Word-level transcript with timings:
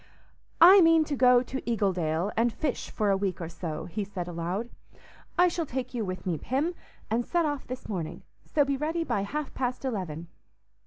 "I 0.59 0.81
mean 0.81 1.03
to 1.03 1.15
go 1.15 1.43
to 1.43 1.61
Eagledale 1.61 2.31
and 2.35 2.51
fish 2.51 2.89
for 2.89 3.11
a 3.11 3.15
week 3.15 3.39
or 3.39 3.49
so," 3.49 3.85
he 3.85 4.03
said 4.03 4.27
aloud. 4.27 4.71
"I 5.37 5.47
shall 5.47 5.67
take 5.67 5.93
you 5.93 6.03
with 6.03 6.25
me, 6.25 6.39
Pym, 6.39 6.73
and 7.11 7.23
set 7.23 7.45
off 7.45 7.67
this 7.67 7.87
morning; 7.87 8.23
so 8.43 8.65
be 8.65 8.77
ready 8.77 9.03
by 9.03 9.21
half 9.21 9.53
past 9.53 9.85
eleven." 9.85 10.27